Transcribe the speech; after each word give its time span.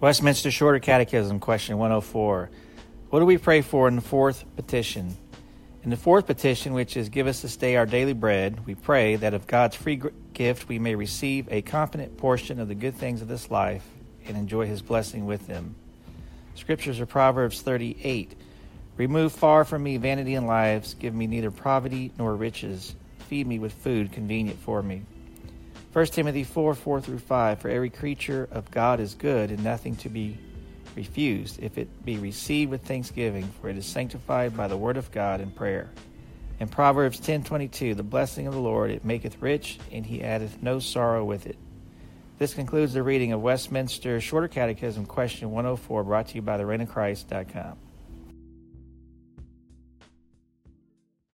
Westminster 0.00 0.50
Shorter 0.50 0.78
Catechism, 0.78 1.40
question 1.40 1.76
104. 1.76 2.48
What 3.10 3.20
do 3.20 3.26
we 3.26 3.36
pray 3.36 3.60
for 3.60 3.86
in 3.86 3.96
the 3.96 4.00
fourth 4.00 4.46
petition? 4.56 5.14
In 5.84 5.90
the 5.90 5.96
fourth 5.98 6.26
petition, 6.26 6.72
which 6.72 6.96
is 6.96 7.10
Give 7.10 7.26
us 7.26 7.42
this 7.42 7.58
day 7.58 7.76
our 7.76 7.84
daily 7.84 8.14
bread, 8.14 8.64
we 8.66 8.74
pray 8.74 9.16
that 9.16 9.34
of 9.34 9.46
God's 9.46 9.76
free 9.76 10.00
gift 10.32 10.68
we 10.68 10.78
may 10.78 10.94
receive 10.94 11.48
a 11.50 11.60
competent 11.60 12.16
portion 12.16 12.58
of 12.58 12.68
the 12.68 12.74
good 12.74 12.94
things 12.94 13.20
of 13.20 13.28
this 13.28 13.50
life 13.50 13.86
and 14.24 14.38
enjoy 14.38 14.64
his 14.64 14.80
blessing 14.80 15.26
with 15.26 15.46
them. 15.46 15.74
Scriptures 16.54 16.98
are 16.98 17.04
Proverbs 17.04 17.60
38. 17.60 18.34
Remove 18.96 19.32
far 19.32 19.66
from 19.66 19.82
me 19.82 19.98
vanity 19.98 20.34
and 20.34 20.46
lives, 20.46 20.94
give 20.94 21.14
me 21.14 21.26
neither 21.26 21.50
poverty 21.50 22.10
nor 22.16 22.34
riches, 22.34 22.94
feed 23.28 23.46
me 23.46 23.58
with 23.58 23.74
food 23.74 24.12
convenient 24.12 24.60
for 24.60 24.82
me. 24.82 25.02
1 25.92 26.06
Timothy 26.06 26.44
4 26.44 26.74
4 26.74 27.00
through 27.00 27.18
5 27.18 27.60
For 27.60 27.68
every 27.68 27.90
creature 27.90 28.48
of 28.52 28.70
God 28.70 29.00
is 29.00 29.14
good, 29.14 29.50
and 29.50 29.64
nothing 29.64 29.96
to 29.96 30.08
be 30.08 30.38
refused, 30.94 31.58
if 31.60 31.78
it 31.78 32.04
be 32.04 32.16
received 32.16 32.70
with 32.70 32.82
thanksgiving, 32.82 33.50
for 33.60 33.68
it 33.68 33.76
is 33.76 33.86
sanctified 33.86 34.56
by 34.56 34.68
the 34.68 34.76
word 34.76 34.96
of 34.96 35.10
God 35.10 35.40
and 35.40 35.54
prayer. 35.54 35.90
In 36.60 36.68
Proverbs 36.68 37.18
ten 37.18 37.42
twenty 37.42 37.66
two, 37.66 37.94
The 37.94 38.04
blessing 38.04 38.46
of 38.46 38.54
the 38.54 38.60
Lord, 38.60 38.92
it 38.92 39.04
maketh 39.04 39.42
rich, 39.42 39.80
and 39.90 40.06
he 40.06 40.22
addeth 40.22 40.62
no 40.62 40.78
sorrow 40.78 41.24
with 41.24 41.46
it. 41.46 41.56
This 42.38 42.54
concludes 42.54 42.92
the 42.92 43.02
reading 43.02 43.32
of 43.32 43.42
Westminster 43.42 44.20
Shorter 44.20 44.48
Catechism, 44.48 45.06
question 45.06 45.50
104, 45.50 46.04
brought 46.04 46.28
to 46.28 46.36
you 46.36 46.42
by 46.42 46.56
the 46.56 46.66
reign 46.66 46.82
of 46.82 46.88
Christ.com. 46.88 47.89